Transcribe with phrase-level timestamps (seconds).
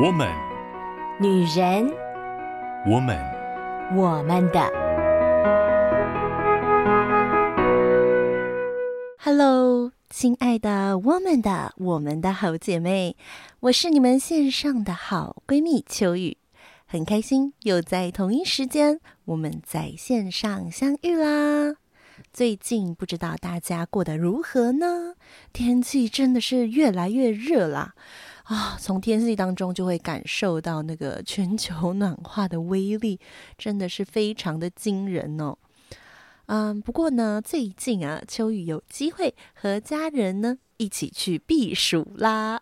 [0.00, 0.28] 我们，
[1.18, 1.92] 女人，
[2.86, 3.18] 我们，
[3.96, 4.60] 我们的。
[9.18, 13.16] Hello，亲爱的，我们的，我们的好姐妹，
[13.58, 16.36] 我是你们线上的好闺蜜秋雨，
[16.86, 21.74] 很开心又在同一时间，我们在线上相遇啦。
[22.32, 25.14] 最近不知道大家过得如何呢？
[25.52, 27.94] 天气真的是越来越热啦！
[28.48, 33.20] 啊，从天气当中就会感受到那个全球暖化的威力，
[33.58, 35.54] 真的是非常的惊人哦。
[36.46, 42.58] 嗯，不过呢，最近啊，秋雨有机会和家人呢一起去避暑啦。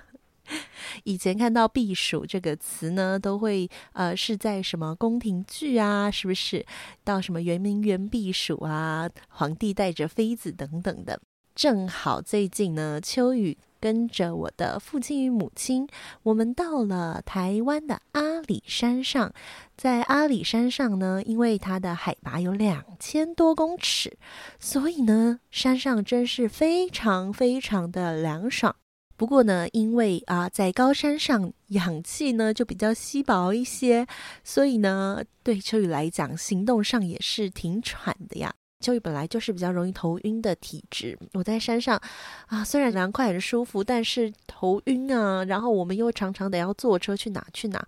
[1.04, 6.64] 以前看到“避暑”这个词呢，都会呃是在什么宫廷剧啊，是不是
[7.04, 11.20] 到什么圆明园避暑啊，皇帝带着妃子等等的。
[11.54, 15.88] 正好最近呢，秋雨跟着我的父亲与母亲，
[16.22, 19.32] 我们到了台湾的阿里山上。
[19.76, 24.16] 在阿里山上呢，因为它的海拔有两千多公尺，
[24.58, 28.74] 所以呢，山上真是非常非常的凉爽。
[29.16, 34.06] 不过呢，因为啊，在高山上氧气呢就比较稀薄一些，
[34.44, 38.54] 所以呢，对秋雨来讲，行动上也是挺喘的呀。
[38.80, 42.00] 秋雨本来就是比较容易头晕的体质，我在山上
[42.46, 45.44] 啊，虽然凉快很舒服，但是头晕啊。
[45.44, 47.84] 然后我们又常常得要坐车去哪去哪，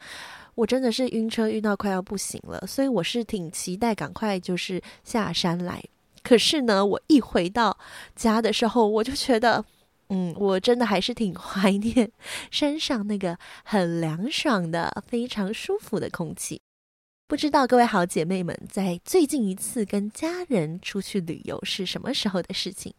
[0.55, 2.67] 我真的是晕车晕到快要不行了。
[2.67, 5.83] 所以我是挺期待赶快就是下山来。
[6.23, 7.79] 可是呢，我一回到
[8.17, 9.65] 家的时候，我就觉得。
[10.13, 12.11] 嗯，我真的还是挺 怀念
[12.51, 16.61] 山上那个很凉爽的、非常舒服的空气。
[17.31, 22.93] 不知道各位好姐妹们，在最近一次跟家人出去旅游是什么时候的事情？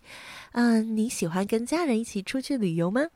[0.53, 3.07] 嗯，你喜欢跟家人一起出去旅游吗？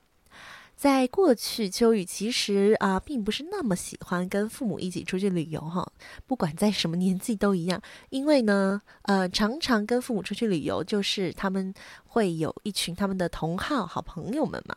[0.75, 5.89] 在过去，秋雨其实啊，并不是那么喜欢跟父母一起出去旅游哈。
[6.27, 11.73] 不管在什么年纪都一样，因为呢，呃，常常跟父母出去旅游，就是他们
[12.03, 14.75] 会有一群他们的同好、好朋友们嘛。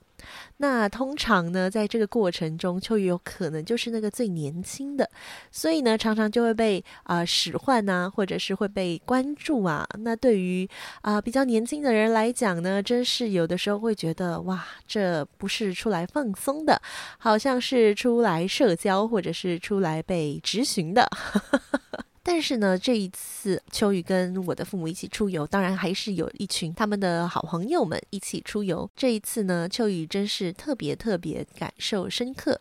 [0.58, 5.08] 那通常呢，在这个过程中，秋雨有可能就是那个最年轻的，
[5.50, 9.86] 所以呢，常常就会被啊、使唤呐，或者是会被关注啊。
[10.00, 10.68] 那对于
[11.02, 16.80] 啊、比较年轻的人来讲呢，真是有的时候会觉得哇，这不是出来放松的，
[17.18, 21.08] 好像是出来社交，或者是出来被执行的。
[22.30, 28.88] 但是呢，这一次秋雨跟我的父母一起出游，当然还是有一群他们的好朋友们一起出游。
[28.94, 32.60] 这一次呢，秋雨真是特别特别感受深刻，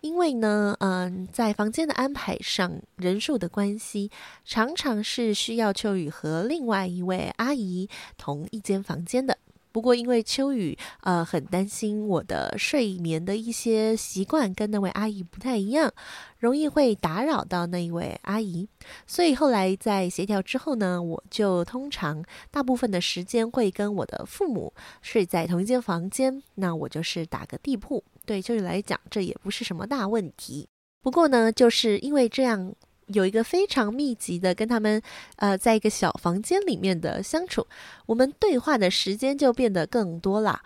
[0.00, 4.10] 因为呢，嗯，在房间的安排上，人数的关系，
[4.46, 9.36] 常常是需要秋雨和另外一位阿姨同一间房间的。
[9.72, 15.90] 不过，因为秋雨呃很担心我的睡眠的一些习惯跟那位阿姨不太一样，
[16.38, 18.68] 容易会打扰到那一位阿姨，
[19.06, 30.68] 所以后来在协调之后呢，我就通常大部分的时间会跟我的父母睡在同一间房间，那我就是打个地铺，对秋雨来讲这也不是什么大问题。
[31.00, 32.74] 不过呢，就是因为这样。
[33.12, 35.00] 有一个非常密集的跟他们，
[35.36, 37.66] 呃，在一个小房间里面的相处，
[38.06, 40.60] 我们对话的时间就变得更多了。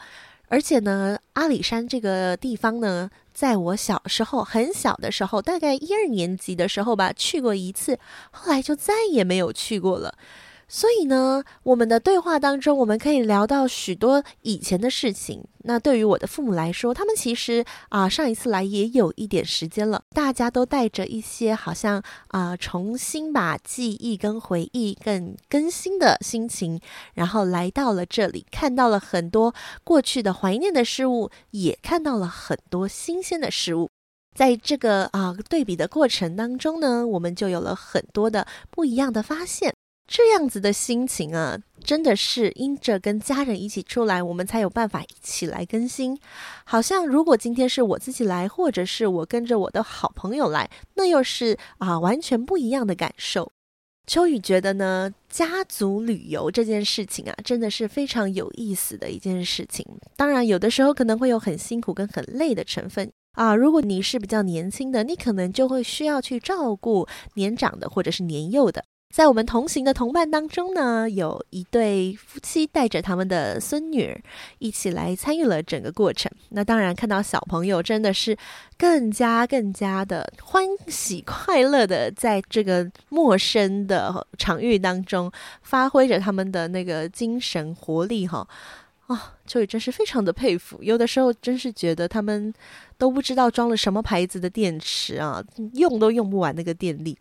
[0.49, 7.99] 而且呢，阿里山这个地方呢，在我小时候很小的时候，大概一二年级的时候吧，去过一次，
[8.31, 10.17] 后来就再也没有去过了。
[10.69, 15.45] 所以呢，我们的对话当中，我们可以聊到许多以前的事情。
[15.59, 20.03] 那对于我的父母来说，他们其实啊、上一次来也有一点时间了。
[20.11, 26.81] 大家都带着一些好像啊、重新把记忆跟回忆更更新的心情，
[27.15, 29.55] 然后来到了这里，看到了很多
[29.85, 33.89] 过去的怀念的事物，也看到了很多新鲜的事物。
[34.35, 39.73] 在这个啊、对比的过程当中呢，我们就有了很多的不一样的发现。
[40.07, 46.17] 这样子的心情啊，真的是因着跟家人一起出来，我们才有办法一起来更新。
[46.65, 53.51] 好像如果今天是我自己来，或者是我跟着我的好朋友来，那又是啊完全不一样的感受。
[54.07, 59.85] 秋雨觉得呢，家族旅游这件事情啊，真的是非常有意思的一件事情。
[60.15, 63.57] 当然，有的时候可能会有很辛苦跟很累的成分啊。
[63.57, 68.85] 如果你是比较年轻的，你可能就会需要去照顾年长的或者是年幼的。
[69.17, 74.21] 在我们同行的同伴当中呢，有一对夫妻带着他们的孙女儿
[74.59, 76.31] 一起来参与了整个过程。
[76.51, 78.37] 那当然，看到小朋友真的是
[78.77, 88.47] 更加更加的欢喜快乐的，在这个陌生的场域当中发挥着他们的那个精神活力哈。
[89.07, 90.79] 哦，秋雨真是非常的佩服。
[90.83, 92.53] 有的时候真是觉得他们
[92.99, 95.43] 都不知道装了什么牌子的电池啊，
[95.73, 97.17] 用都用不完那个电力。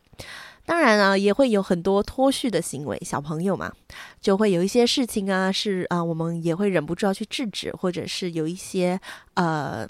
[0.66, 3.72] 当然啊，也会有很多脱序的行为，小朋友嘛，
[4.20, 9.00] 就会有一些事情啊，是啊，我们也会忍不住要去制止，或者是有一些
[9.36, 9.88] 呃，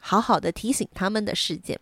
[0.00, 1.78] 好好的提醒他们的事件。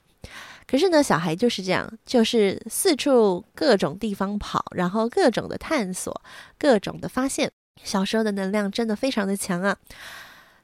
[0.67, 6.21] 可是呢，小孩就是这样，就是四处各种地方跑，然后各种的探索，
[6.59, 7.51] 各种的发现。
[7.83, 9.75] 小时候的能量真的非常的强啊。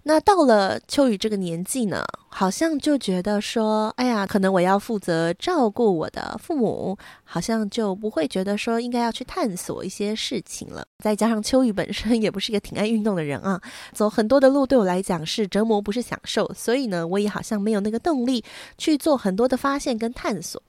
[0.07, 10.87] 那到了秋雨这个年纪呢，好像就觉得说，哎呀，可能我要负责照顾我的父母，好像就不会觉得说应该要去探索一些事情了。
[11.03, 13.59] 再加上秋雨本身也不是一个挺爱运动的人啊，
[13.95, 18.45] 走很多的路对我来讲是折磨，不是享受，所以呢，我也好像没有那个动力
[18.77, 20.63] 去做很多的发现跟探索。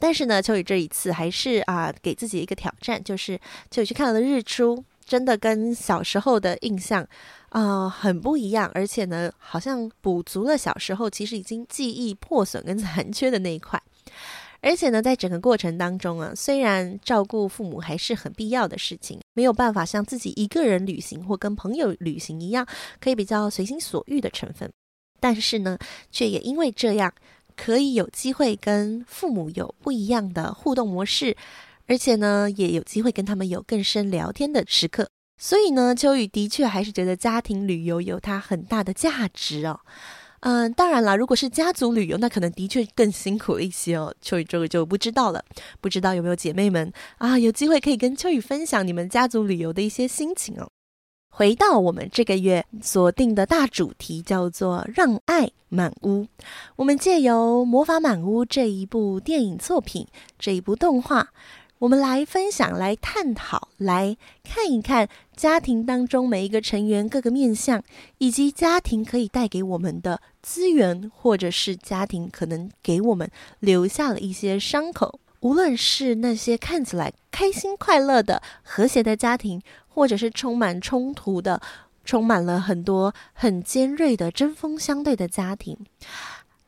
[0.00, 3.38] 但是呢，秋雨这一次还是啊，给自己一个挑战，就是
[3.70, 4.84] 秋雨去看了日出。
[5.08, 7.02] 真的跟小时候的印象
[7.48, 13.82] 啊、呃、很不一样，而且呢，好像补足了小时候其实已经记忆破损跟 残缺的那一块。
[14.60, 22.66] 而且呢，在整个过程当中啊，虽然照顾父母还是很必要的事情，没有办法像自己一个人旅行或跟朋友旅行一样，
[23.00, 24.70] 可以比较随心所欲的成分，
[25.20, 25.78] 但是呢，
[26.10, 27.10] 却也因为这样，
[27.56, 31.36] 可以有机会跟父母有不一样的互动模式。
[31.88, 35.08] 而且呢，也有机会跟他们有更深聊天的时刻，
[35.38, 39.80] 所以呢，秋雨的确还是觉得家庭旅游有它很大的价值哦。
[40.40, 44.14] 嗯，当然啦，如果是家族旅游，那可能的确更辛苦一些哦。
[44.20, 45.44] 秋雨这个就不知道了，
[45.80, 50.68] 不知道有没有姐妹们啊，有机会可以跟秋雨分享你们家族旅游的一些心情哦。
[51.30, 56.26] 回到我们这个月锁定的大主题，叫做“让爱满屋”。
[56.76, 60.06] 我们借由《魔法满屋》这一部电影作品，
[60.38, 61.28] 这一部动画。
[61.80, 67.82] 我们来分享、来探讨、来看一看家庭当中每一个成员各个面向，
[68.18, 73.30] 以及家庭可以带给我们的资源，或者是家庭可能给我们
[73.60, 75.20] 留下了一些伤口。
[75.40, 81.60] 无论是那些看起来开心快乐的和谐的家庭，或者是充满冲突的、
[82.04, 85.78] 充满了很多很尖锐的针锋相对的家庭。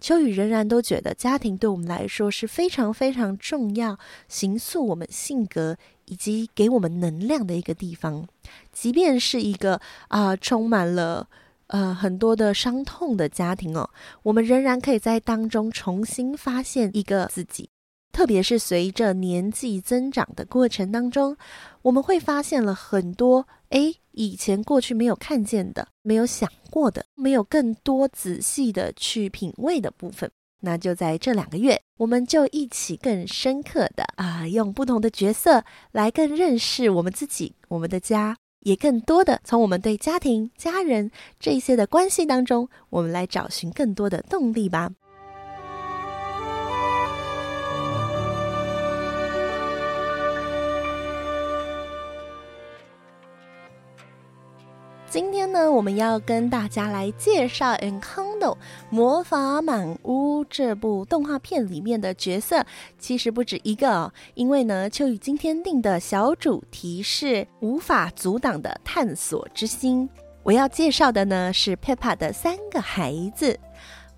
[0.00, 3.98] 秋雨仍然都觉得家庭对我们来说是非常非常重要，
[4.28, 5.76] 形塑我们性格
[6.06, 8.26] 以及给我们能量的一个地方。
[8.72, 11.28] 即便是一个啊、充满了
[11.66, 13.90] 呃很多的伤痛的家庭哦，
[14.22, 17.68] 我们仍然可以在当中重新发现一个自己。
[18.12, 21.36] 特别是随着年纪增长的过程当中，
[21.82, 30.30] 我们会发现了很多诶，以前过去没有看见的、没有想过的、没有更多仔细的去品味的部分。
[30.62, 44.90] 那就在这两个月，我们就一起更深刻的啊，用不同的角色来更认识我们自己、我们的家，也更多的从我们对家庭、家人这些的关系当中，我们来找寻更多的动力吧。
[55.10, 58.56] 今天呢，我们要跟大家来介绍《Encanto
[58.90, 62.64] 魔法满屋》这部动画片里面的角色，
[62.96, 64.12] 其实不止一个哦。
[64.34, 70.08] 因为呢，秋雨今天定的小主题是无法阻挡的探索之心。
[70.44, 73.58] 我要介绍的呢是 Papa 的三个孩子。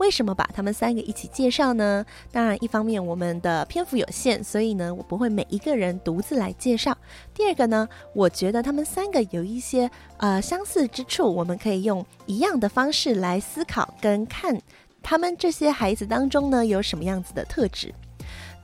[0.03, 2.05] 为什么把他们三个一起介绍呢？
[2.33, 6.93] 当然，一方面我们的篇幅有限，所以呢，我不会每一个人独自来介绍。
[7.33, 14.61] 第二个呢，我觉得他们三个有一些呃相似之处，我们可以用一样的方式来思考跟看
[15.05, 17.95] 他们这些孩子当中呢有什么样子的特质。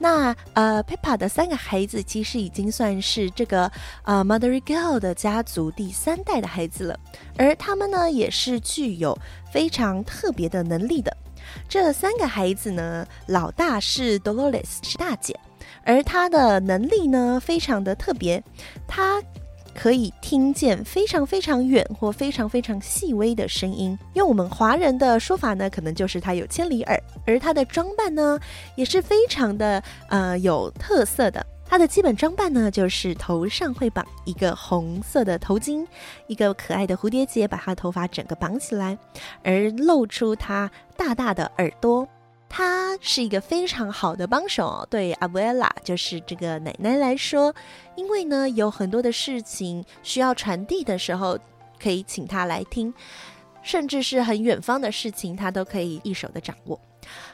[0.00, 3.70] 那呃，Peppa 的三个孩子其实已经算是这个
[4.02, 6.98] 呃 Madrigal 的家族第三代的孩子了，
[7.36, 9.16] 而他们呢也是具有
[9.52, 11.16] 非常特别的能力的。
[11.68, 15.38] 这三个孩子呢，老大是 Dolores，是大姐，
[15.84, 18.42] 而她的能力呢非常的特别，
[18.86, 19.22] 她
[19.74, 23.96] 可以听见非常非常远或非常非常细微的声音。
[24.14, 27.00] 用我们华人的说法呢，可能就是她有千里耳。
[27.26, 28.38] 而她的装扮呢，
[28.74, 31.44] 也是非常的呃有特色的。
[31.68, 35.86] 她的基本装扮呢，就是头上会绑一个红色的头巾，
[36.26, 38.96] 一个可爱的蝴蝶结把她的头发整个绑起来，
[39.42, 42.08] 而露出她大大的耳朵。
[42.48, 47.54] 它是一个非常好的帮手，对 Abuela 就是这个奶奶来说，
[47.94, 51.38] 因为呢有很多的事情需要传递的时候，
[51.78, 52.94] 可以请她来听。
[53.60, 56.80] 甚至是很远方的事情，他都可以一手的掌握。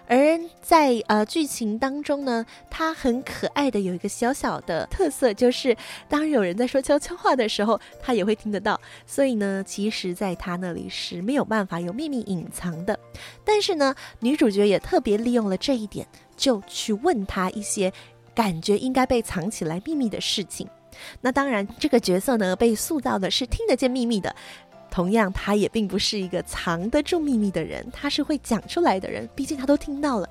[0.06, 5.76] 而在呃剧情当中呢，他很可爱的有一个小小的特色，就是
[6.08, 8.78] 当有人在说悄悄话的时候，他也会听得到。
[9.06, 12.98] 所以呢，其实在他那里是没有办法有秘密隐藏的。
[13.44, 17.92] 但是呢，女主角也特别利用了这一点，就去问他一些
[18.34, 20.68] 感觉应该被藏起来秘密的事情。
[21.22, 24.34] 那当然，这个角色呢被塑造的是听得见秘密的。
[24.94, 29.28] 同样，他也并不是一个藏得住秘密的人，他是会讲出来的人。
[29.34, 30.30] 毕竟他都听到了，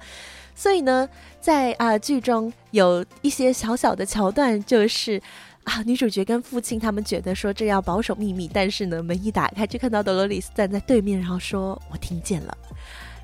[0.56, 1.10] 所以呢，
[1.42, 5.22] 在啊、剧中有一些小小的桥段，就是
[5.66, 12.58] 啊女主角跟父亲他们觉得说这要保守秘密，但是呢门一打开就看到多萝莉丝站在对面，然后说我听见了，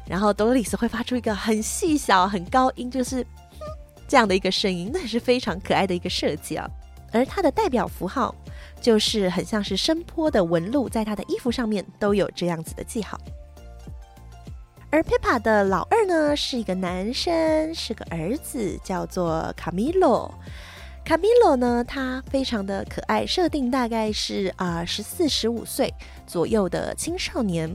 [0.05, 3.25] 然后多萝莉丝会发出一个很细小、很高音，就是
[4.09, 6.69] 这样的一个声音，那也是非常可爱的一个设计啊。
[7.13, 8.35] 而它的代表符号。
[8.81, 13.19] 就是很像是声波的纹路，在他的衣服上面都有这样子的记号。
[14.91, 20.33] 而 Pepa 的老二呢，是一个男生，是个儿子，叫做卡米洛。
[21.05, 25.91] 卡米洛呢，他非常的可爱，设定大概是啊十四十五岁
[26.27, 27.69] 左右的青少年，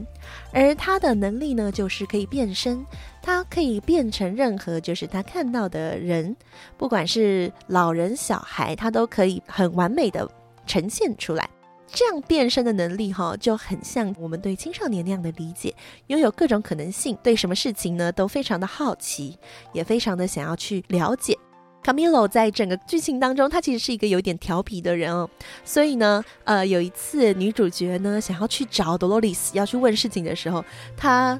[0.53, 2.85] 而他的能力呢，就是可以变身，
[3.21, 6.33] 他可以变成任何就是他看到的人，
[6.77, 10.29] 不管是老人小孩，他都可以很完美的。
[10.65, 11.49] 呈现出来，
[11.87, 15.73] 这样变身的能力哈，就很像我们对青少年那样的理解，
[16.07, 19.37] 拥有各种可能性，对什么事情呢都非常的好奇，
[19.73, 21.37] 也非常的想要去了解。
[21.83, 25.29] 卡米洛在整个剧情当中，他其实是一个有点调皮的人哦，
[25.63, 30.65] 所以呢，呃，有一次女主角呢想要去找多萝莉丝，要去问事情的时候，
[30.97, 31.39] 他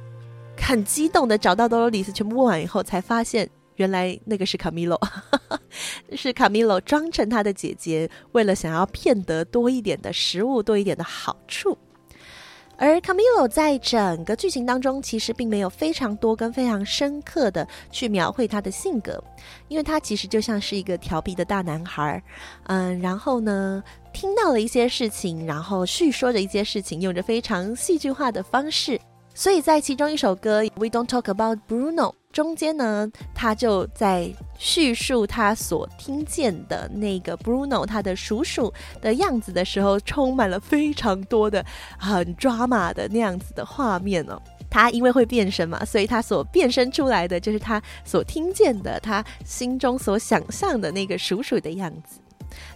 [0.57, 3.49] 很激动的找到多萝莉丝，全部问完以后，才发现。
[3.77, 4.97] 原来那个是卡米洛，
[6.13, 11.77] 是卡米洛装成他的姐姐，为了想要骗得多一点的食物，多一点的好处。
[12.77, 19.23] 而卡米洛在整个剧情当中，其实并没有非常多跟非常深刻的去描绘他的性格，
[19.69, 22.21] 因为他其实就像是一个调皮的大男孩。
[22.63, 28.99] 嗯，然后呢，听到了一些事情，然后叙说着一些事情，用着非常戏剧化的方式。
[29.33, 41.65] 所以在其中一首歌《We Don't Talk About Bruno》中间呢，他就在叙述他所听见的那个 Bruno 他的叔叔的样子的时候，充满了非常多的
[41.97, 44.37] 很 drama 的那样子的画面哦。
[44.69, 52.19] 他因为会变身嘛，所以他所变身出来的就是他所听见的，他心中所想象的那个叔叔的样子。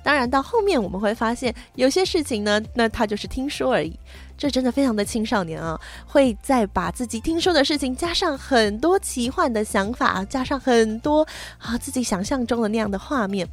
[0.03, 3.97] 当然，到后面我们会发现，有些事情呢，那他就是听说而已。
[4.37, 13.45] 这真的非常的青少年啊，会再把自己听说的事情加上很多奇幻的想法，加上很多啊自己想象中的那样的画面。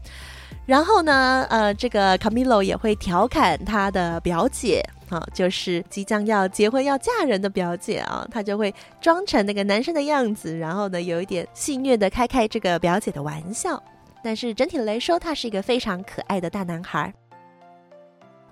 [0.65, 13.83] 然后呢，呃，这个卡米洛也会调侃他的表姐啊，就是即将要结婚要嫁人的表姐啊，他就会装成那个男生的样子，然后呢，有一点戏谑的开开这个表姐的玩笑。
[14.27, 17.15] 但是整体来说，他是一个非常可爱的大男孩。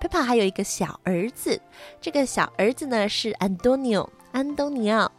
[0.01, 1.61] Pepa 还有一个小儿子，
[2.01, 5.11] 这个小儿子呢是安东尼奥，安东尼奥。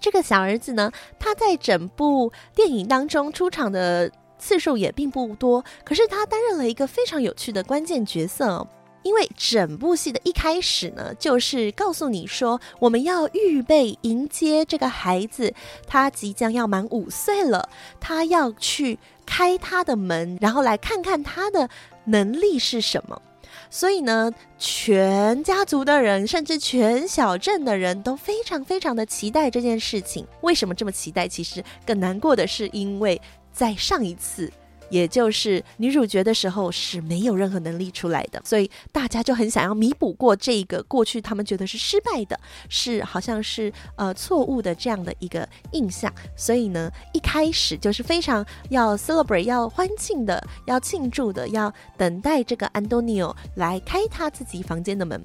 [0.00, 4.08] 这个小儿子呢，他在整部电影当中出场的
[4.38, 8.64] 次数也并不多，可是他担任了一个非常有趣的关键角色。
[9.02, 15.54] 因为整部戏的一开始呢，就是告诉你说，我们要预备迎接这个孩子，
[15.86, 17.68] 他即将要满五岁了，
[18.00, 21.68] 他要去开他的门，然后来看看他的
[22.04, 23.20] 能力是什么。
[23.68, 30.26] 所以呢，全家族的人，甚至全小镇的人都非常非常的期待这件事情。
[30.42, 31.26] 为什么这么期待？
[31.26, 33.20] 其实更难过的是，因为
[33.52, 34.50] 在上一次。
[34.90, 42.38] 也就是女主角的时候是没有任何能力出来的，所以大家就很想要弥补过这个过去他们觉得是失败的，
[42.68, 55.20] 是好像是呃错误的这样的一个印象，所以呢一开始就是非常要 celebrate 要欢庆的，要庆祝的，要等待这个安东尼奥来开他自己房间的门。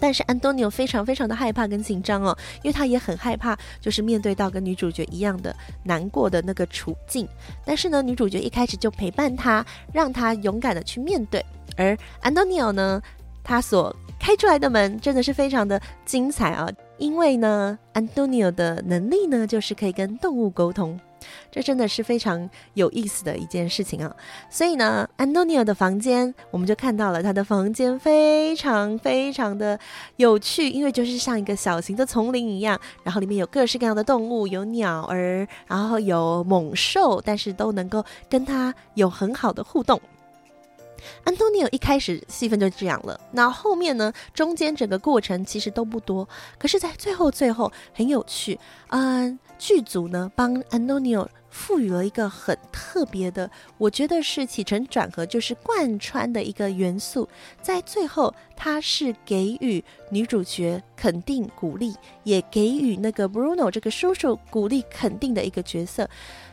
[0.00, 5.54] 但是安东尼奥非常非常的害怕跟紧张哦，因为他也很害怕，就是面对到跟女主角一样的
[5.84, 7.28] 难过的那个处境。
[7.64, 11.44] 但是呢，女主角一开始就陪伴他，让他勇敢的去面对。
[11.76, 13.00] 而安东尼奥呢，
[13.44, 20.98] 他所开出来的门真的是非常的精彩啊，因为呢，安东尼奥的能力呢，就是可以跟动物沟通。
[21.50, 24.14] 这真的是非常有意思的一件事情啊！
[24.48, 29.78] 所以呢，安东尼奥的房间，我们就看到了他的房间非常非常的
[30.16, 40.00] 有趣，因为就是像一个小型的丛林一样，然后里面有各式各样的动物，有鸟儿，然后有猛兽，但是都能够跟他有很好的互动。
[41.24, 44.12] 安东尼奥一开始戏份就这样了，那后面呢？
[44.34, 46.28] 中间整个过程其实都不多，
[46.58, 57.28] 可是，在最后最后很有趣，嗯，剧组呢帮安东尼奥赋予了一个很特别的，我觉得是起承转合，就是贯穿的一个元素，
[57.60, 66.08] 在最后他是给予女主角肯定鼓励，也给予那个 Bruno 这个叔叔鼓励肯定的一个角色，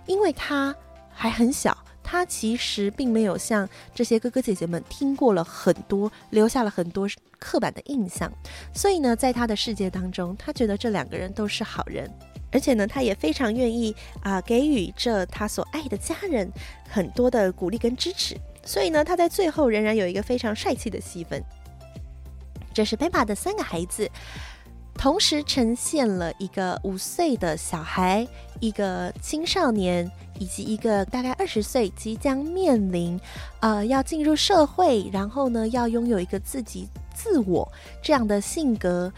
[0.05, 0.75] 因为他
[1.11, 1.77] 还很小。
[2.09, 7.05] 他其实并没有像这些哥哥姐姐们听过了很多，留下了很多
[7.37, 8.31] 刻板的印象，
[8.73, 12.09] 所以呢，在他的世界当中，他觉得这两个人都是好人，
[12.49, 16.49] 而且呢，他也非常愿意啊、给予这他所爱的家人
[16.89, 21.43] 很多的鼓励跟支持，所以呢，他在最后仍然有一个非常帅气的戏份。
[22.73, 24.09] 这是 Pepa 的三个孩子，
[24.97, 28.27] 同时呈现了一个五岁的小孩，
[28.59, 30.09] 一个青少年。
[30.39, 33.19] 以及一个大概二十岁即将面临，
[33.59, 37.67] 呃，要进入社会，然后呢，要拥有一个自己自我
[38.03, 39.11] 这样的性格。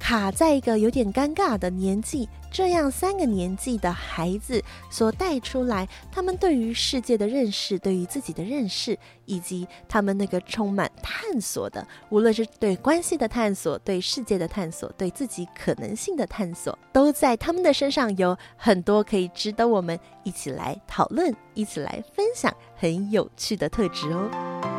[0.00, 24.73] 卡在一个有点尴尬的年纪，这样三个年纪的孩子所带出来，他们对于世界的认识，对于自己的认识，以及他们那个充满探索的，无论是对关系的探索，对世界的探索，对自己可能性的探索，都在他们的身上有很多可以值得我们一起来讨论、一起来分享很有趣的特质哦。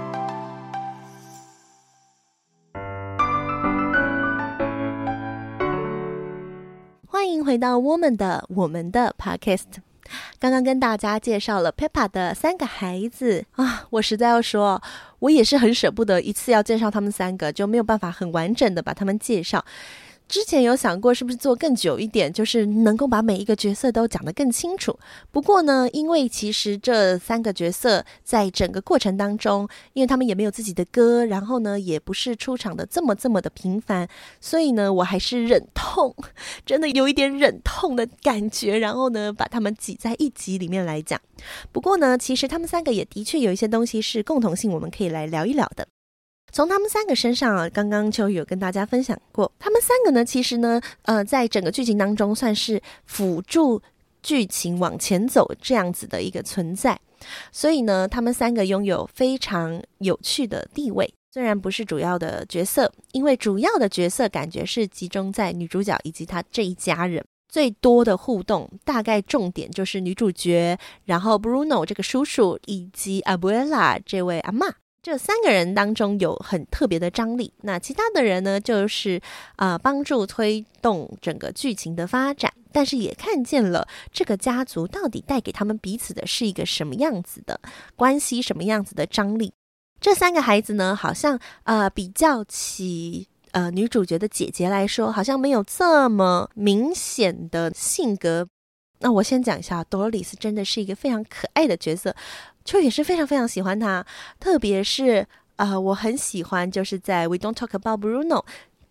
[7.26, 9.64] 欢迎回到我们的我们的 Podcast。
[10.38, 14.80] 刚刚跟大家介绍了 Pepa 的三个孩子啊，我实在要说，
[15.18, 19.66] 我也是很舍不得一次要介绍他们三个，就没有办法很完整的把他们介绍。
[20.28, 24.98] 之前有想过是不是做更久一点，就是能够把每一个角色都讲得更清楚。
[25.32, 34.08] 不过呢，因为其实这三个角色在整个过程当中，因为他们也没有自己的歌，然后呢，也不是出场的这么这么的频繁，
[34.42, 36.16] 所以呢，我还是忍痛，
[36.66, 41.22] 真的有一点忍痛的感觉，然后呢，把他们挤在一集里面来讲。
[41.72, 45.88] 不过呢，其实他们三个也的确有一些东西是共同性，我们可以来聊一聊的。
[46.56, 53.82] 从他们三个身上啊，刚刚秋雨有跟大家分享过，他们三个呢，其实呢，呃，在整个剧情当中算是辅助
[54.24, 56.98] 剧情往前走这样子的一个存在，
[57.52, 74.72] 所以呢，他们三个拥有非常有趣的地位，虽然不是主要的角色，因为主要的角色感觉是集中在女主角以及她这一家人，最多的互动大概重点就是女主角，然后 Bruno 这个叔叔以及 Abuela 这位阿嬷。
[75.06, 79.22] 这三个人当中有很特别的张力，那其他的人呢，就是
[79.56, 87.62] 啊、帮助推动整个剧情的发展，但是也看见了这个家族到底带给他们彼此的是一个什么样子的
[87.96, 89.54] 关系，什么样子的张力。
[90.02, 98.48] 这三个孩子呢，好像呃比较起呃女主角的姐姐来说，好像没有这么明显的性格。
[99.00, 102.16] 那我先讲一下多萝西真的是一个非常可爱的角色。
[102.64, 104.06] 秋也是非常非常喜欢他，
[104.40, 105.28] 特别是
[105.58, 108.44] 呃，我很喜欢就是在《We Don't Talk About Bruno》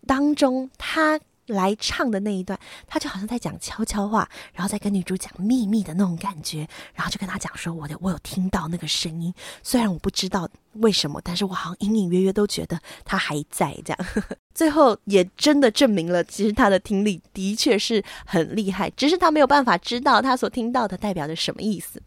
[0.07, 14.05] 当中，他来唱的那一段，他就好像在讲悄悄话，然后再跟女主讲秘密的那种感觉，然后就跟他讲说：“我的，我有听到那个声音，虽然我不知道为什么，但是我好像隐隐约约都觉得他还在这样。
[14.55, 22.01] ”最后也真的证明了，其实他的听力的确是很厉害，只是他没有办法知道他所听到的代表着什么意思。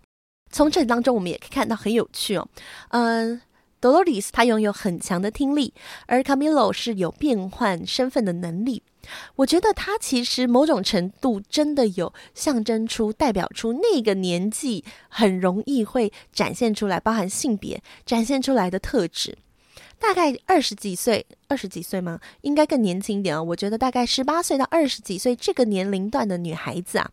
[0.50, 2.48] 从这当中，我们也可以看到很有趣哦。
[2.88, 3.40] 嗯
[3.82, 5.74] ，Dolores 他拥有很强的听力，
[6.06, 8.82] 而 Camilo 是有变换身份的能力。
[9.36, 19.38] 我觉得他其实某种程度真的有象征出、代表出那个年纪很容易会展现出来，包含性别展现出来的特质。
[19.98, 22.20] 大概二十几岁，二十几岁吗？
[22.42, 23.42] 应该更年轻一点啊。
[23.42, 27.10] 我觉得大概十八岁到二十几岁这个年龄段的女孩子啊，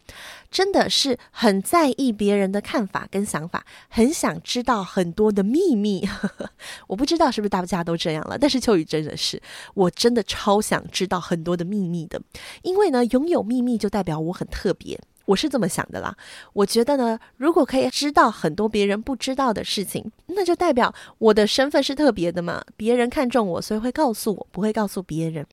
[0.51, 6.07] 真的是很在意别人的看法跟想法，很想知道很多的秘密。
[6.87, 9.41] 我不知道是不是大家都这样了，但是秋雨真的是，
[9.73, 12.21] 我真的超想知道很多的秘密的，
[12.61, 14.99] 因为呢，拥有秘密就代表我很特别。
[15.25, 16.15] 我是这么想的啦，
[16.53, 22.63] 我觉得呢，如果可以知道很多别人不知道的事情，那就代表我的身份是特别的嘛。
[22.77, 25.45] 别人看中我，所以会告诉我，不会告诉别人。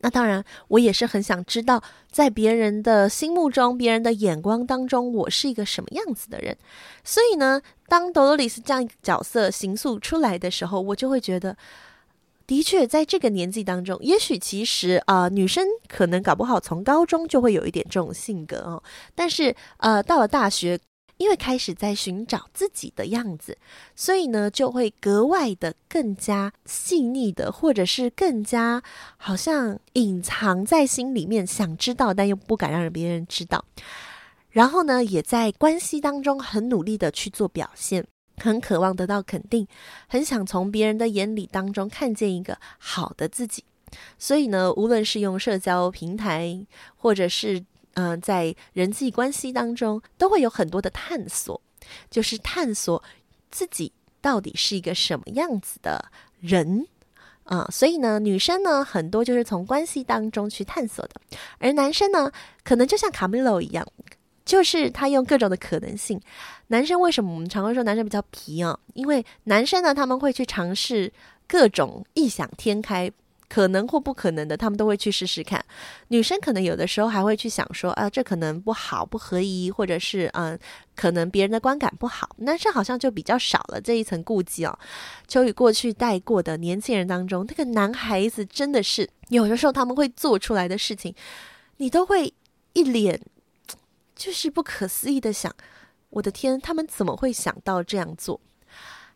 [0.00, 6.56] 那当然，我也是很想知道，在别人的心目中、别人的眼光当中，我是一个什么样子的人。
[7.02, 11.56] 所以呢，当 Dolores 这样一个角色形塑出来的时候，我就会觉得。
[12.46, 18.82] 的确，在这个年纪当中，也许其实啊、呃，女生可能搞不好从高中就会有一点这种性格哦。
[19.14, 20.78] 但是呃，到了大学，
[21.16, 23.56] 因为开始在寻找自己的样子，
[23.96, 28.82] 所以呢，就会格外的更加细腻的，或者是更加
[29.16, 33.64] 好像隐藏在心里面，想知道但又不敢让别人知道。
[34.50, 39.66] 然后呢，也在关系当中很努力的去做表现，很渴望得到肯定，
[40.06, 43.64] 很想从别人的眼里当中看见一个好的自己。
[44.18, 46.66] 所以呢，无论是用社交平台，
[46.96, 51.60] 或者是嗯、在人际关系当中，都会有很多的探索，
[52.10, 53.00] 就是探索
[53.52, 56.88] 自己到底是一个什么样子的人。
[57.44, 61.20] 啊、所以呢，女生呢，很多就是从关系当中去探索的，
[61.58, 62.32] 而男生呢，
[62.64, 63.86] 可能就像卡米洛一样，
[64.44, 66.20] 就是他用各种的可能性。
[66.68, 68.78] 男生为什么我们常会说男生比较皮啊？
[68.94, 71.12] 因为男生呢，他们会去尝试
[71.46, 73.10] 各种异想天开。
[73.46, 75.64] 可能或不可能的，他们都会去试试看。
[76.08, 80.58] 女生可能有的时候还会去想说，啊，这可能不好，不合宜，或者是嗯，
[80.96, 82.30] 可能别人的观感不好。
[82.38, 84.76] 男生好像就比较少了这一层顾忌哦。
[85.28, 91.14] 秋雨过去带过的年轻人当中，那个男孩子真的是有的时候他们会做出来的事情，
[91.76, 92.32] 你都会
[92.72, 93.20] 一脸
[94.14, 95.54] 就是不可思议的想，
[96.10, 98.40] 我的天，他们怎么会想到这样做？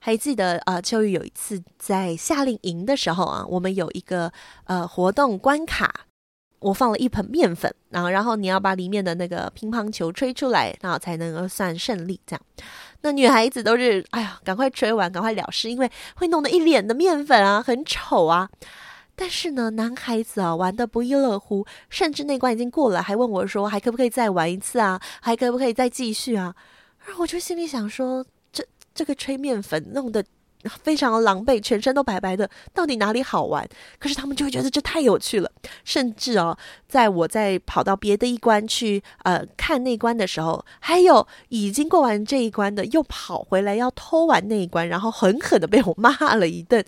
[0.01, 4.33] 还记得啊，秋雨有一次在夏令营的时候啊，我们有一个
[4.65, 6.07] 呃活动关卡，
[6.61, 12.21] 我放了一盆面粉，然后然后你要把里面的那个乒乓球吹出来，然后才能够算胜利。
[12.25, 12.43] 这样，
[13.01, 18.49] 那女孩子都是哎呀，赶快吹完，赶快了事，因为会弄得一脸的面粉啊，很丑啊。
[19.19, 25.01] 但是呢，男孩子啊玩得不亦乐乎，甚至那关已经过了，还问我说还可不可以再玩一次啊？
[25.21, 26.55] 还可不可以再继续啊？
[27.05, 28.25] 然后我就心里想说。
[28.51, 30.25] 这这个吹面粉弄得
[30.83, 33.69] 非常的狼狈，全身都白白的，到底哪里好玩？
[34.01, 35.53] 可是他们就会觉得这太有趣了，
[35.85, 36.57] 甚至哦，
[36.89, 46.85] 在我在跑到别的一关去呃看那关的时候，还有已经过完这一关的又跑回来要偷玩那一关，然后狠狠的被我骂了一顿，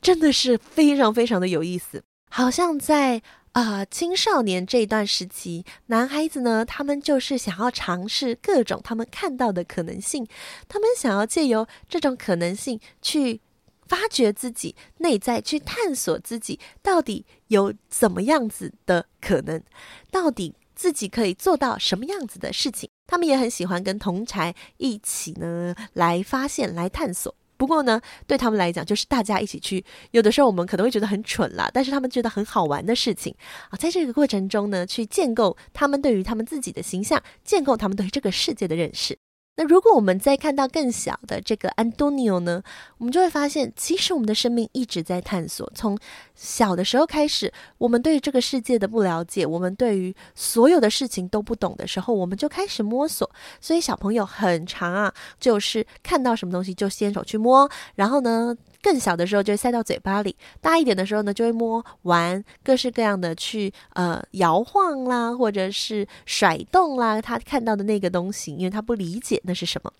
[0.00, 3.22] 真的是非常非常的有意思，好像在。
[3.56, 10.26] 啊、青少年这段时期，男孩子呢，他们就是想要尝试各种他们看到的可能性，
[10.68, 13.40] 他们想要借由这种可能性去
[13.86, 19.62] 发掘自己内在，去探索自己到底有怎么样子的可能，
[20.10, 22.90] 到底自己可以做到什么样子的事情。
[23.06, 27.34] 他们也很喜欢跟同侪一起呢来发现、来探索。
[27.56, 29.84] 不过呢，对他们来讲，就是大家一起去。
[30.10, 33.34] 有的时候我们可能会觉得很蠢啦，但是他们觉得很好玩的事情
[33.70, 39.18] 啊，在这个过程中呢，去建构他们对于他们自己的形象，建构他们对这个世界的认识。
[39.58, 42.62] 那如果我们再看到更小的这个安东尼奥呢，
[42.98, 45.70] 我们就会发现，其实我们的生命一直在探索。
[45.74, 45.98] 从
[46.34, 53.30] 小的时候开始，我们对这个世界的不了解，我们对于所有的事情都不懂的时候，我们就开始摸索。
[53.58, 58.54] 所以小朋友很长啊，就是看到什么东西就先手去摸，然后呢，
[58.86, 69.92] 更小的时候就会塞到嘴巴里，大一点的时候呢，就会摸玩各式各样的去呃摇晃啦，或者是甩动啦，他看到的那个东西，因为他不理解那是什么。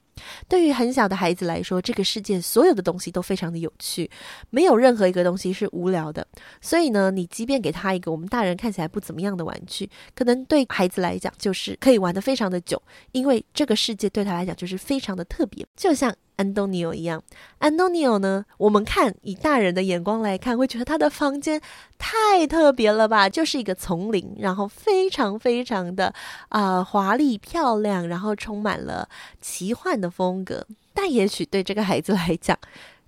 [0.46, 4.08] 对于很小的孩子来说，这个世界所有的东西都非常的有趣，
[4.50, 6.24] 没有任何一个东西是无聊的。
[6.60, 16.14] 所以呢，你即便给他一个我们大人看起来不怎么样的玩具，可能对孩子来讲就是可以玩得非常的久，因为这个世界对他来讲就是非常的特别，就像。
[16.36, 17.22] 安东尼奥一样，
[17.58, 18.44] 安东尼奥呢？
[18.58, 21.60] 我们看以大人的眼光来看，会觉得他的房间
[21.98, 23.28] 太特别了吧？
[23.28, 26.12] 就是一个丛林，然后非常非常的
[26.50, 29.08] 啊、华丽漂亮，然后充满了
[29.40, 30.66] 奇幻的风格。
[30.92, 32.58] 但也许对这个孩子来讲，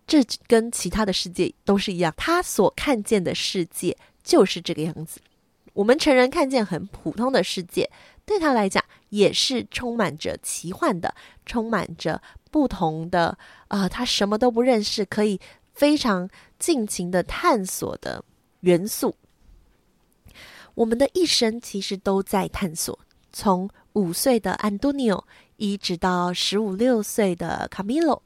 [0.06, 5.20] 这跟其他的世界都是一样，他所看见的世界就是这个样子。
[5.74, 7.90] 我们成人看见很普通的世界，
[8.24, 11.14] 对他来讲也是充满着奇幻的，
[11.46, 12.20] 充满着。
[12.50, 13.36] 不同的
[13.68, 15.38] 啊、他什么都不认识，可以
[15.74, 18.24] 非常尽情的探索的
[18.60, 19.14] 元素。
[20.74, 22.98] 我们的一生其实都在探索，
[23.34, 25.26] 从五岁的安东尼奥
[25.58, 28.22] 一直到十五六岁的卡米洛，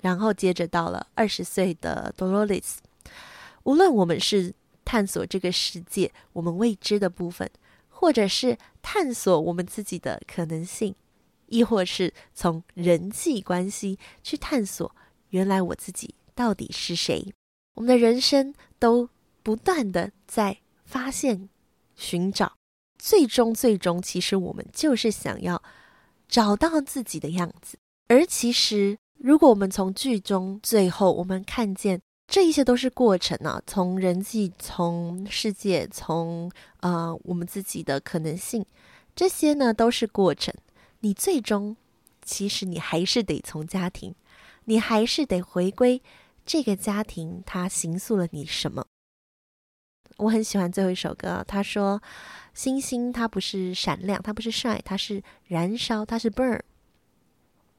[0.00, 2.80] 然后接着到了二十岁的多罗丽斯。
[3.64, 7.50] 无论我们是探索这个世界我们未知的部分，
[8.00, 10.94] 或者是探索我们自己的可能性。
[11.50, 14.94] 亦或是从人际关系去探索，
[15.30, 17.32] 原来我自己到底是谁？
[17.74, 19.08] 我们的人生都
[19.42, 21.48] 不断的在发现、
[21.96, 22.52] 寻找，
[22.98, 25.62] 最终最终，其实我们就是想要
[26.28, 27.78] 找到自己的样子。
[28.08, 38.64] 而其实，如果我们从剧中最后我们看见这一切都是过程啊，从人际、从世界、从呃我们自己的可能性，
[39.16, 40.54] 这些呢都是过程。
[41.00, 41.74] 你最终
[42.22, 44.14] 其实你还是得从家庭，
[44.66, 46.02] 你还是得回归
[46.44, 48.84] 这个家庭，它形塑了你什么？
[50.18, 52.02] 我很喜欢最后一首歌，他说
[52.52, 56.60] ：“星星它不是闪亮，它不是 shine，它是燃烧，它是 burn。”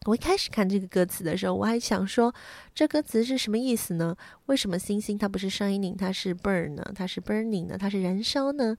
[0.06, 2.34] 我一开始看这个歌词的时候，我还想说，
[2.74, 4.16] 这歌词是什么意思呢？
[4.46, 6.92] 为什么星星它不是 shining，它是 burn 呢？
[6.96, 7.78] 它是 burning 呢？
[7.78, 8.78] 它是燃烧呢？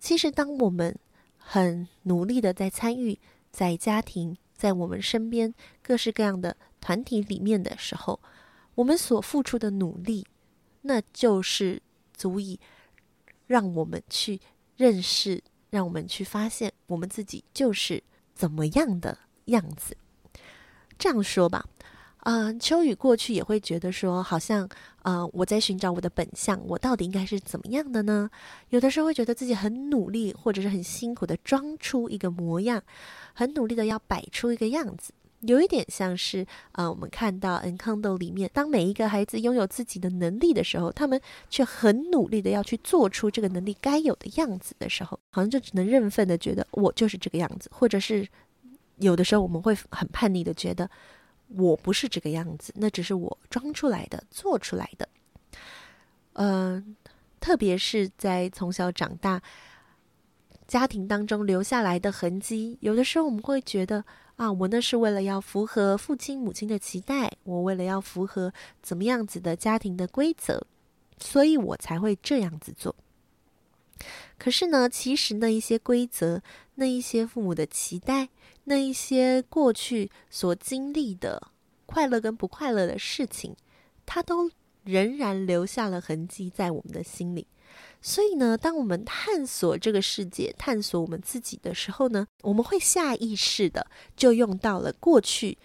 [0.00, 0.98] 其实，当我们
[1.38, 3.18] 很努力的在参与，
[3.52, 8.18] 在家庭，在我们身边各式各样的团体里面的时候，
[8.74, 10.26] 我们所付出的努力，
[10.82, 11.80] 那就是
[12.12, 12.58] 足以
[13.46, 14.40] 让我们去
[14.76, 18.02] 认识，让我们去发现我们自己就是
[18.34, 19.96] 怎么样的样子。
[21.02, 21.64] 这样说吧，
[22.18, 24.68] 啊、呃，秋雨过去也会觉得说，好像
[25.02, 28.30] 啊、我在寻找我的本相，我到底应该是怎么样的呢？
[28.68, 32.80] 有的时候会觉得自己很努力，或者是很辛苦的装出一个模样，
[33.34, 48.28] 很努力的要摆出一个样子，有一点像是啊、呃，我们看到《Encanto》里面，当每一个孩子拥有自己的能力的时候，他们却很努力的要去做出这个能力该有的样子的时候，好像就只能认份的觉得我就是这个样子，或者是。
[49.02, 50.88] 有的时候我们会很叛逆的觉得
[51.48, 55.08] 我不是这个样子，那只是我装出来的、做出来的。
[56.34, 56.96] 嗯、
[57.40, 59.42] 特别是在从小长大
[60.66, 64.02] 家庭当中留下来的痕迹，有的时候我们会觉得
[64.36, 70.64] 啊，我那是为了要符合父亲母亲的期待，我为了要符合怎么样子的家庭的规则，
[71.18, 72.94] 所以我才会这样子做。
[74.38, 76.42] 可是呢，其实那一些规则，
[76.76, 78.30] 那一些父母的期待，
[78.64, 81.50] 那一些过去所经历的
[81.86, 83.54] 快乐跟不快乐的事情，
[84.06, 84.50] 它都
[84.84, 87.46] 仍然留下了痕迹在我们的心里。
[88.00, 95.56] 所以呢，当我们探索这个世界、探索我们自己的时候呢，我们会下意识的就用到了过去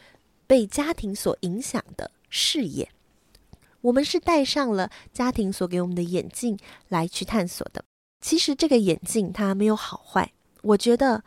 [0.46, 2.90] 被家庭所影响的视野。
[3.82, 6.58] 我们是戴上了家庭所给我们的眼镜
[6.90, 7.84] 来去探索的。
[8.22, 10.32] 其实这个眼镜它没有好坏，
[10.62, 11.24] 我觉得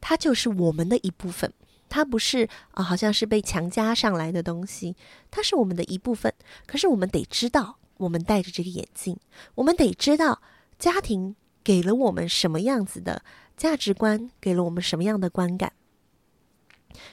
[0.00, 1.52] 它就是我们的一部分，
[1.88, 4.96] 它不是啊、好像是被强加上来的东西，
[5.30, 6.32] 它是我们的一部分。
[6.66, 9.16] 可是我们得知道，我们戴着这个眼镜，
[9.54, 10.40] 我们得知道
[10.78, 13.22] 家庭给了我们什么样子的
[13.56, 15.72] 价值观，给了我们什么样的观感。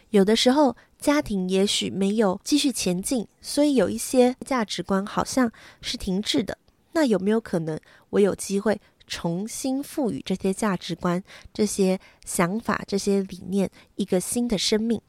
[0.10, 6.58] 有的时候家庭也许没有继续前进，所以有一些价值观好像是停滞的。
[6.94, 8.82] 那有没有可能我有机会？
[9.08, 15.02] 重新赋予这些价值观、这些想法、这些理念一个新的生命，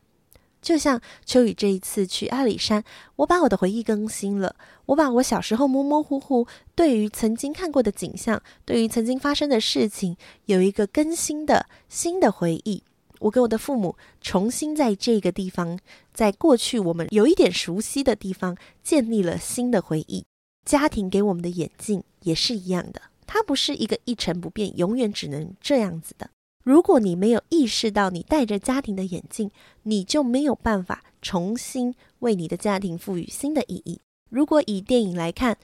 [0.63, 2.83] 就像秋雨这一次去阿里山，
[3.17, 4.57] 我把我的回忆更新了。
[4.87, 12.83] 我把我小时候模模糊糊对于曾经看过的景象、对于曾经发生的事情，有一个更新的新的回忆。
[13.21, 15.79] 我跟我的父母重新在这个地方，
[16.15, 20.25] 在过去我们有一点熟悉的地方，建立了新的回忆。
[20.65, 23.03] 家庭给我们的眼镜也是一样的。
[23.29, 26.31] 它不是一个一成不变，永远只能这样子的。
[26.65, 29.51] 如果你没有意识到你戴着家庭的眼镜，
[29.83, 34.01] 你就没有办法重新为你的家庭赋予新的意义。
[34.31, 35.59] 如果以电影来看，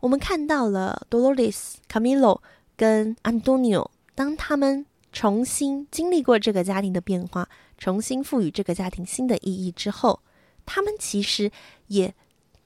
[0.00, 2.40] 我们看到了 Dolores、Camilo
[2.74, 10.20] 跟 Antonio，当他们重新经历过这个家庭的变化，重新赋予这个家庭新的意义之后，
[10.64, 11.50] 他们其实
[11.88, 12.14] 也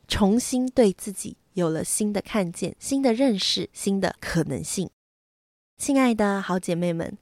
[0.06, 1.36] 重新对自己。
[1.54, 4.90] 有了新的看见、新的认识、新的可能性。
[5.78, 7.16] 亲爱的好姐妹们，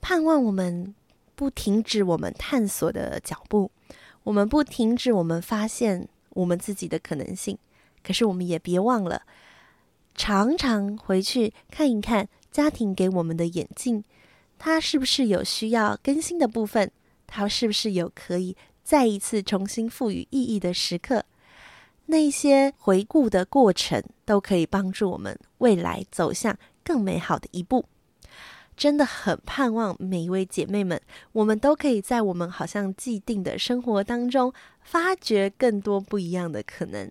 [0.00, 0.94] 盼望我们
[1.34, 3.70] 不停止我们探索的脚步，
[4.22, 7.58] 我们不停止我们发现我们自己的可能性。
[8.02, 9.22] 可是我们也别忘了，
[10.14, 14.04] 常常回去看一看家庭给我们的眼镜，
[14.58, 16.90] 它是不是有需要更新的部分？
[17.26, 21.24] 它是不是有可以再一次重新赋予意义的时刻？
[22.06, 27.84] 那些回顾的过程都可以帮助我们未来走向更美好的一步。
[28.76, 37.08] 真的很盼望每一位姐妹们，我们都可以在我们好像既定的生活当中，发掘更多不一样的可能。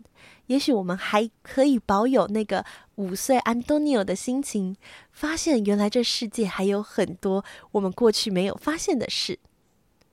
[0.48, 4.76] 也许我们还可以保有那个五岁安东尼奥的心情，
[5.14, 9.40] 发现原来这世界还有很多我们过去没有发现的事。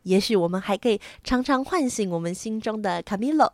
[0.05, 3.53] 也许我们还可以常常唤醒我们心中的卡米洛。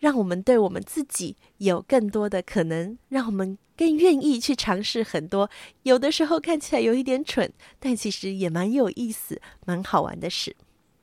[0.00, 5.48] 让我们对我们自己有更多的可能，让我们更愿意去尝试很多，
[5.84, 10.56] 有的时候看起来有一点蠢，但其实也蛮有意思、蛮好玩的事。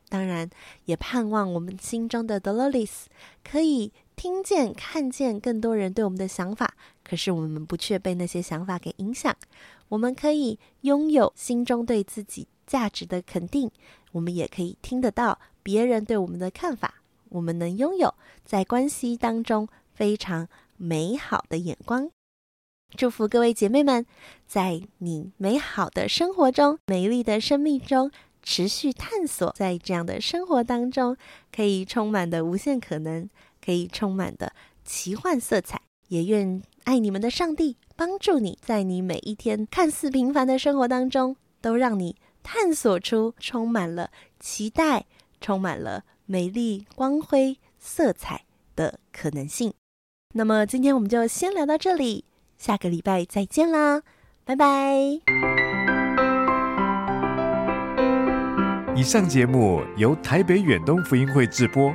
[0.09, 0.49] 当然，
[0.85, 3.05] 也盼望我们心中的 Dolores
[3.43, 9.35] 可以听见、看见更多人对我们的想法，可是我们不却被那些想法给影响。
[9.89, 13.69] 我们可以拥有心中对自己价值的肯定，
[14.13, 17.03] 我们也可以听得到别人对我们的看法。
[17.29, 18.13] 我们能拥有
[18.43, 22.09] 在关系当中非常美好的眼光。
[22.95, 24.05] 祝福各位姐妹们，
[24.47, 28.09] 在你美好的生活中、美丽的生命中
[28.41, 31.17] 持续探索，在这样的生活当中，
[31.53, 33.29] 可以充满的无限可能，
[33.63, 34.53] 可以充满的
[34.85, 35.81] 奇幻色彩。
[36.07, 44.09] 也愿爱你们的上帝帮助你，在你每一天看似平凡的生活当中，都让你探索出充满了
[44.39, 45.05] 期待、
[45.41, 48.41] 充满了美丽光辉色彩
[48.75, 49.73] 的可能性。
[50.33, 52.25] 那么，今天我们就先聊到这里。
[52.57, 54.01] 下个礼拜再见啦，
[54.43, 55.21] 拜拜！
[58.95, 61.93] 以上节目由台北远东福音会制播，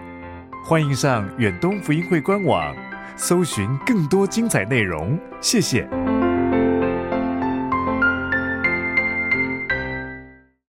[0.64, 2.74] 欢迎上远东福音会官网，
[3.16, 5.18] 搜寻更多精彩内容。
[5.40, 5.88] 谢谢。